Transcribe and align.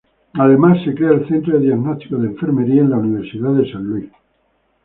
Además 0.33 0.79
se 0.83 0.95
crea 0.95 1.11
el 1.11 1.27
Centro 1.27 1.53
de 1.59 1.67
Diagnósticos 1.67 2.23
de 2.23 2.29
Enfermería 2.29 2.81
en 2.81 2.89
Saint 2.89 3.05
Louis 3.05 3.35
University. 3.75 4.11